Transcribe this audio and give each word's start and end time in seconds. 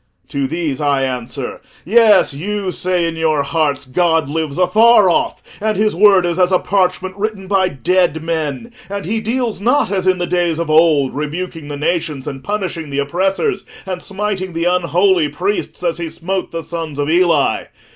To 0.29 0.47
these 0.47 0.81
I 0.81 1.03
answer: 1.03 1.61
'Yes, 1.85 2.33
you 2.33 2.71
say 2.71 3.05
in 3.07 3.15
your 3.15 3.43
hearts, 3.43 3.85
God 3.85 4.29
lives 4.31 4.57
afar 4.57 5.11
off, 5.11 5.43
and 5.61 5.77
his 5.77 5.95
word 5.95 6.25
is 6.25 6.39
as 6.39 6.51
a 6.51 6.57
parchment 6.57 7.15
written 7.15 7.45
by 7.45 7.69
dead 7.69 8.23
men, 8.23 8.71
and 8.89 9.05
he 9.05 9.21
deals 9.21 9.61
not 9.61 9.91
as 9.91 10.07
in 10.07 10.17
the 10.17 10.25
days 10.25 10.57
of 10.57 10.71
old, 10.71 11.13
rebuking 11.13 11.67
the 11.67 11.77
nations, 11.77 12.25
and 12.25 12.43
punishing 12.43 12.89
the 12.89 12.97
oppressors, 12.97 13.63
and 13.85 14.01
smiting 14.01 14.53
the 14.53 14.65
unholy 14.65 15.29
priests 15.29 15.83
as 15.83 15.99
he 15.99 16.09
smote 16.09 16.49
the 16.49 16.63
sons 16.63 16.97
of 16.97 17.07
Eli. 17.07 17.65